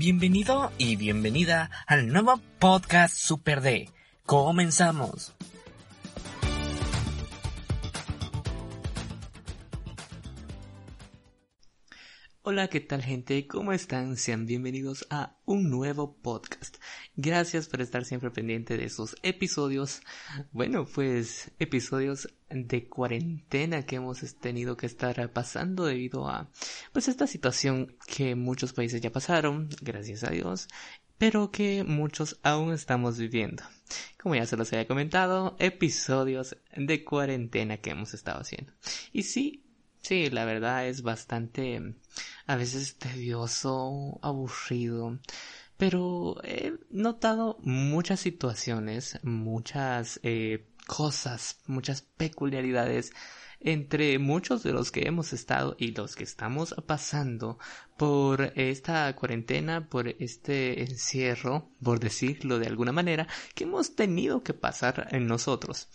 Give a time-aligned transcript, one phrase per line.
[0.00, 3.90] Bienvenido y bienvenida al nuevo podcast Super D.
[4.24, 5.34] Comenzamos.
[12.52, 13.46] Hola, ¿qué tal gente?
[13.46, 14.16] ¿Cómo están?
[14.16, 16.78] Sean bienvenidos a un nuevo podcast.
[17.14, 20.02] Gracias por estar siempre pendiente de sus episodios.
[20.50, 26.50] Bueno, pues episodios de cuarentena que hemos tenido que estar pasando debido a
[26.92, 30.66] pues esta situación que muchos países ya pasaron, gracias a Dios,
[31.18, 33.62] pero que muchos aún estamos viviendo.
[34.20, 38.72] Como ya se los había comentado, episodios de cuarentena que hemos estado haciendo.
[39.12, 39.69] Y sí,
[40.02, 41.94] sí, la verdad es bastante
[42.46, 45.18] a veces tedioso, aburrido
[45.80, 53.12] pero he notado muchas situaciones, muchas eh, cosas, muchas peculiaridades
[53.60, 57.58] entre muchos de los que hemos estado y los que estamos pasando
[57.96, 64.52] por esta cuarentena, por este encierro, por decirlo de alguna manera, que hemos tenido que
[64.52, 65.88] pasar en nosotros.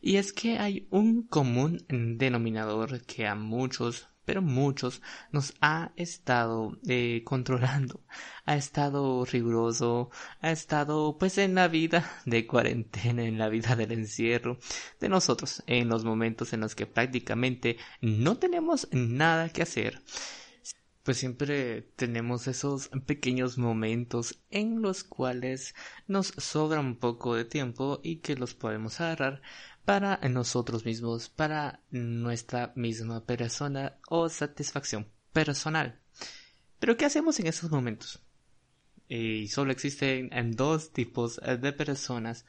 [0.00, 5.00] Y es que hay un común denominador que a muchos pero muchos
[5.32, 8.04] nos ha estado eh, controlando,
[8.44, 10.10] ha estado riguroso,
[10.42, 14.58] ha estado pues en la vida de cuarentena, en la vida del encierro
[15.00, 20.02] de nosotros, en los momentos en los que prácticamente no tenemos nada que hacer.
[21.04, 25.74] Pues siempre tenemos esos pequeños momentos en los cuales
[26.06, 29.40] nos sobra un poco de tiempo y que los podemos agarrar
[29.88, 35.98] para nosotros mismos, para nuestra misma persona o satisfacción personal.
[36.78, 38.20] Pero ¿qué hacemos en esos momentos?
[39.08, 42.44] Y solo existen dos tipos de personas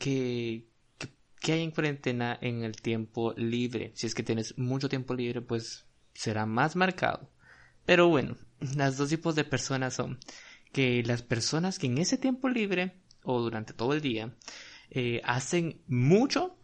[0.00, 0.66] que,
[1.40, 3.92] que, hay en cuarentena en el tiempo libre.
[3.94, 7.30] Si es que tienes mucho tiempo libre, pues será más marcado.
[7.86, 8.36] Pero bueno,
[8.74, 10.18] las dos tipos de personas son
[10.72, 14.34] que las personas que en ese tiempo libre o durante todo el día
[14.90, 16.58] eh, hacen mucho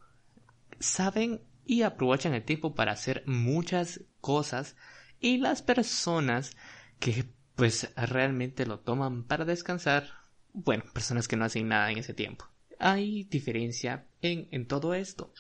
[0.81, 4.77] saben y aprovechan el tiempo para hacer muchas cosas
[5.21, 6.57] y las personas
[6.99, 10.09] que pues realmente lo toman para descansar,
[10.53, 12.47] bueno, personas que no hacen nada en ese tiempo.
[12.79, 15.33] Hay diferencia en, en todo esto.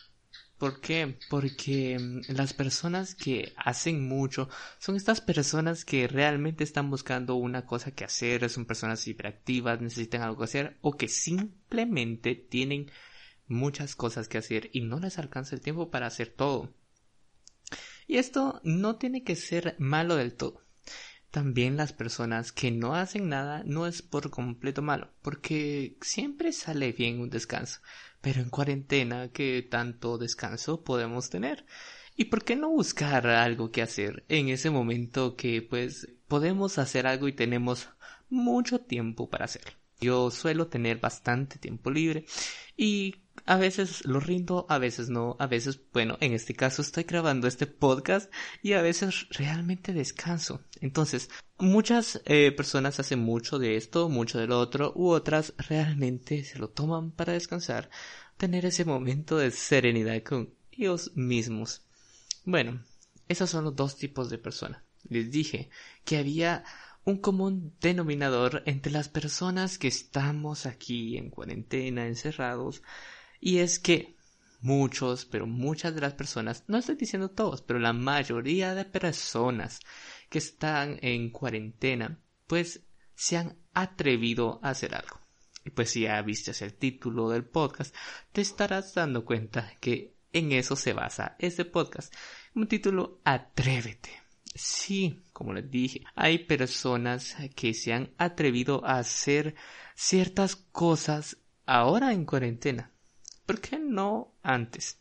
[0.61, 1.17] ¿Por qué?
[1.31, 7.65] Porque mm, las personas que hacen mucho son estas personas que realmente están buscando una
[7.65, 12.91] cosa que hacer, son personas hiperactivas, necesitan algo que hacer o que simplemente tienen
[13.50, 16.72] muchas cosas que hacer y no les alcanza el tiempo para hacer todo.
[18.06, 20.62] Y esto no tiene que ser malo del todo.
[21.31, 26.91] También las personas que no hacen nada no es por completo malo, porque siempre sale
[26.91, 27.81] bien un descanso.
[28.21, 31.66] Pero en cuarentena, ¿qué tanto descanso podemos tener?
[32.16, 37.06] ¿Y por qué no buscar algo que hacer en ese momento que pues podemos hacer
[37.06, 37.89] algo y tenemos
[38.28, 39.72] mucho tiempo para hacerlo?
[40.00, 42.25] Yo suelo tener bastante tiempo libre
[42.77, 43.16] y
[43.47, 47.47] a veces lo rindo, a veces no, a veces, bueno, en este caso estoy grabando
[47.49, 50.62] este podcast y a veces realmente descanso.
[50.81, 56.45] Entonces, muchas eh, personas hacen mucho de esto, mucho de lo otro, u otras realmente
[56.45, 57.91] se lo toman para descansar,
[58.37, 61.83] tener ese momento de serenidad con ellos mismos.
[62.45, 62.83] Bueno,
[63.28, 64.83] esos son los dos tipos de personas.
[65.09, 65.71] Les dije
[66.05, 66.65] que había
[67.05, 72.83] un común denominador entre las personas que estamos aquí en cuarentena, encerrados,
[73.41, 74.17] y es que
[74.61, 79.81] muchos, pero muchas de las personas, no estoy diciendo todos, pero la mayoría de personas
[80.28, 82.83] que están en cuarentena, pues
[83.15, 85.19] se han atrevido a hacer algo.
[85.65, 87.95] Y pues si ya viste el título del podcast,
[88.33, 92.15] te estarás dando cuenta que en eso se basa este podcast.
[92.55, 94.11] Un título Atrévete.
[94.55, 99.55] Sí, como les dije, hay personas que se han atrevido a hacer
[99.95, 101.37] ciertas cosas
[101.67, 102.91] ahora en cuarentena
[103.50, 105.00] ¿Por qué no antes?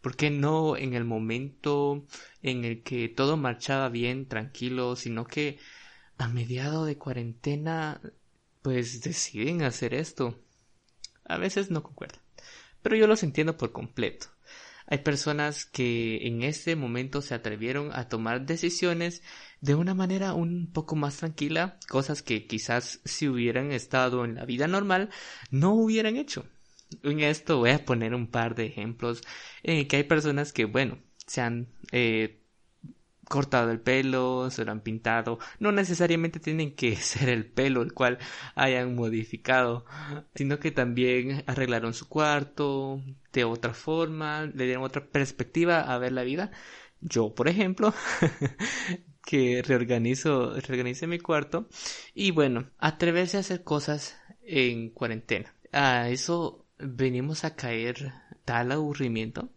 [0.00, 2.06] ¿Por qué no en el momento
[2.42, 5.58] en el que todo marchaba bien, tranquilo, sino que
[6.16, 8.00] a mediado de cuarentena
[8.62, 10.40] pues deciden hacer esto?
[11.24, 12.22] A veces no concuerda,
[12.82, 14.28] pero yo los entiendo por completo.
[14.86, 19.24] Hay personas que en este momento se atrevieron a tomar decisiones
[19.60, 24.44] de una manera un poco más tranquila, cosas que quizás si hubieran estado en la
[24.44, 25.10] vida normal
[25.50, 26.46] no hubieran hecho.
[27.02, 29.22] En esto voy a poner un par de ejemplos
[29.62, 32.40] en que hay personas que, bueno, se han eh,
[33.28, 35.38] cortado el pelo, se lo han pintado.
[35.60, 38.18] No necesariamente tienen que ser el pelo el cual
[38.54, 39.84] hayan modificado,
[40.34, 43.02] sino que también arreglaron su cuarto
[43.32, 46.50] de otra forma, le dieron otra perspectiva a ver la vida.
[47.00, 47.94] Yo, por ejemplo,
[49.24, 51.68] que reorganizo, reorganicé mi cuarto.
[52.14, 55.54] Y bueno, atreverse a hacer cosas en cuarentena.
[55.72, 58.12] A eso venimos a caer
[58.44, 59.50] tal aburrimiento.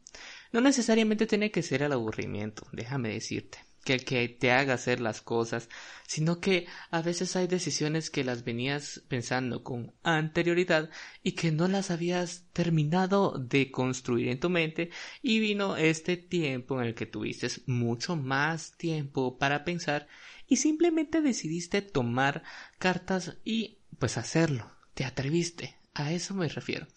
[0.51, 5.00] No necesariamente tiene que ser el aburrimiento, déjame decirte que el que te haga hacer
[5.00, 5.69] las cosas,
[6.07, 10.89] sino que a veces hay decisiones que las venías pensando con anterioridad
[11.23, 14.91] y que no las habías terminado de construir en tu mente
[15.21, 20.07] y vino este tiempo en el que tuviste mucho más tiempo para pensar
[20.47, 22.44] y simplemente decidiste tomar
[22.77, 26.88] cartas y pues hacerlo, te atreviste, a eso me refiero.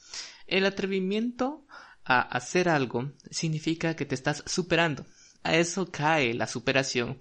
[0.46, 1.66] El atrevimiento
[2.04, 5.06] a hacer algo significa que te estás superando,
[5.42, 7.18] a eso cae la superación,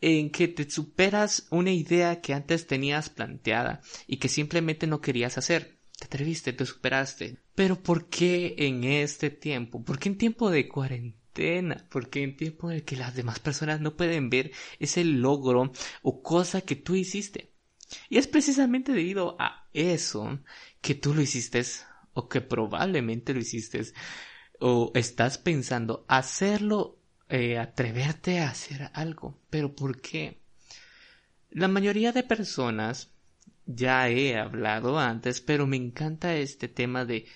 [0.00, 5.38] en que te superas una idea que antes tenías planteada y que simplemente no querías
[5.38, 5.78] hacer.
[5.96, 7.38] Te atreviste, te superaste.
[7.54, 9.84] Pero ¿por qué en este tiempo?
[9.84, 11.86] ¿Por qué en tiempo de cuarentena?
[11.88, 14.50] ¿Por qué en tiempo en el que las demás personas no pueden ver
[14.80, 15.70] ese logro
[16.02, 17.51] o cosa que tú hiciste?
[18.08, 20.40] Y es precisamente debido a eso
[20.80, 21.62] que tú lo hiciste
[22.14, 23.82] o que probablemente lo hiciste
[24.60, 26.98] o estás pensando hacerlo
[27.28, 29.40] eh, atreverte a hacer algo.
[29.50, 30.40] Pero ¿por qué?
[31.50, 33.10] La mayoría de personas,
[33.66, 37.26] ya he hablado antes, pero me encanta este tema de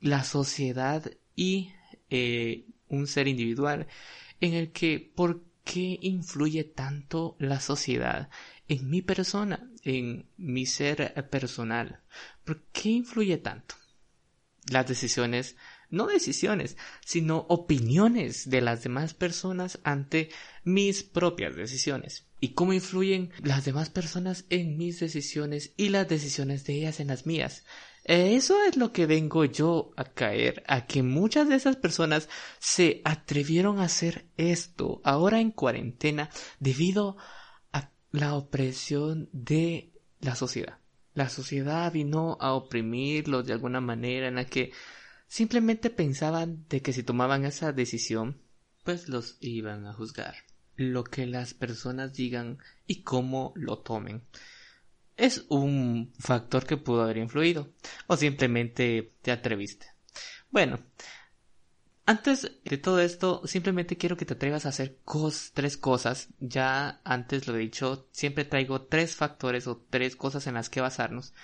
[0.00, 1.72] la sociedad y
[2.10, 3.86] eh, un ser individual,
[4.40, 8.30] en el que ¿por qué influye tanto la sociedad
[8.68, 12.02] en mi persona, en mi ser personal?
[12.44, 13.74] ¿Por qué influye tanto?
[14.68, 15.56] Las decisiones
[15.90, 20.30] no decisiones, sino opiniones de las demás personas ante
[20.64, 26.64] mis propias decisiones y cómo influyen las demás personas en mis decisiones y las decisiones
[26.64, 27.64] de ellas en las mías.
[28.04, 32.28] Eso es lo que vengo yo a caer, a que muchas de esas personas
[32.60, 36.30] se atrevieron a hacer esto ahora en cuarentena
[36.60, 37.45] debido a
[38.10, 40.78] la opresión de la sociedad.
[41.14, 44.72] La sociedad vino a oprimirlos de alguna manera en la que
[45.28, 48.40] Simplemente pensaban de que si tomaban esa decisión,
[48.84, 50.36] pues los iban a juzgar.
[50.76, 54.22] Lo que las personas digan y cómo lo tomen
[55.16, 57.72] es un factor que pudo haber influido
[58.06, 59.86] o simplemente te atreviste.
[60.50, 60.78] Bueno,
[62.06, 64.98] antes de todo esto, simplemente quiero que te atrevas a hacer
[65.54, 66.28] tres cosas.
[66.38, 70.80] Ya antes lo he dicho, siempre traigo tres factores o tres cosas en las que
[70.80, 71.34] basarnos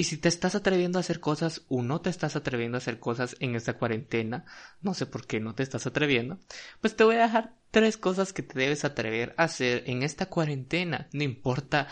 [0.00, 2.98] y si te estás atreviendo a hacer cosas o no te estás atreviendo a hacer
[2.98, 4.46] cosas en esta cuarentena,
[4.80, 6.38] no sé por qué no te estás atreviendo,
[6.80, 10.24] pues te voy a dejar tres cosas que te debes atrever a hacer en esta
[10.24, 11.86] cuarentena, no importa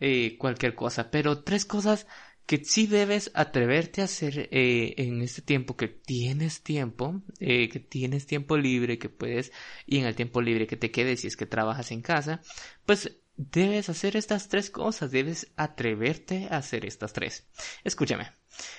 [0.00, 2.08] eh, cualquier cosa, pero tres cosas
[2.46, 7.80] que sí debes atreverte a hacer eh, en este tiempo que tienes tiempo, eh, que
[7.80, 9.52] tienes tiempo libre, que puedes,
[9.86, 12.40] y en el tiempo libre que te quedes si es que trabajas en casa,
[12.84, 17.48] pues Debes hacer estas tres cosas, debes atreverte a hacer estas tres.
[17.82, 18.30] Escúchame.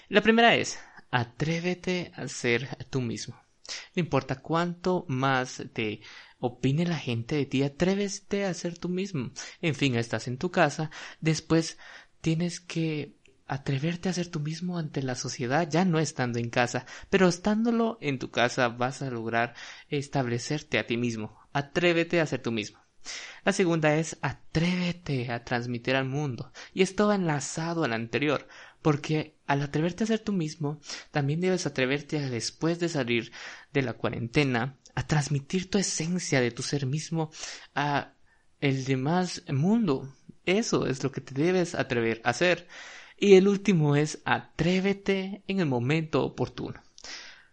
[0.07, 0.79] La primera es,
[1.11, 3.35] atrévete a ser tú mismo.
[3.95, 6.01] No importa cuánto más te
[6.39, 9.31] opine la gente de ti, atrévete a ser tú mismo.
[9.61, 10.89] En fin, estás en tu casa,
[11.19, 11.77] después
[12.21, 16.85] tienes que atreverte a ser tú mismo ante la sociedad, ya no estando en casa,
[17.09, 19.53] pero estándolo en tu casa vas a lograr
[19.89, 21.37] establecerte a ti mismo.
[21.53, 22.79] Atrévete a ser tú mismo.
[23.43, 26.51] La segunda es atrévete a transmitir al mundo.
[26.73, 28.47] Y esto va enlazado al anterior,
[28.81, 30.79] porque al atreverte a ser tú mismo,
[31.11, 33.31] también debes atreverte a, después de salir
[33.73, 37.31] de la cuarentena, a transmitir tu esencia de tu ser mismo
[37.75, 38.13] a
[38.61, 40.15] el demás mundo.
[40.45, 42.67] Eso es lo que te debes atrever a hacer.
[43.17, 46.81] Y el último es atrévete en el momento oportuno.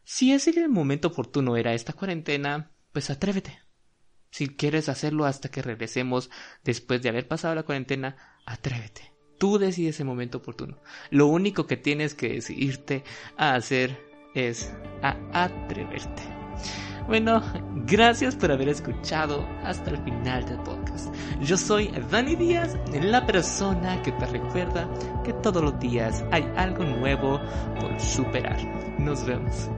[0.05, 3.61] Si ese el momento oportuno era esta cuarentena, pues atrévete.
[4.31, 6.31] Si quieres hacerlo hasta que regresemos
[6.65, 8.17] después de haber pasado la cuarentena,
[8.47, 9.13] atrévete.
[9.39, 10.81] Tú decides el momento oportuno.
[11.11, 13.05] Lo único que tienes que decidirte
[13.37, 13.99] a hacer
[14.35, 16.23] es a atreverte.
[17.07, 17.43] Bueno,
[17.87, 21.15] gracias por haber escuchado hasta el final del podcast.
[21.41, 24.89] Yo soy Dani Díaz, la persona que te recuerda
[25.25, 27.41] que todos los días hay algo nuevo
[27.81, 28.59] por superar.
[28.99, 29.69] Nos vemos.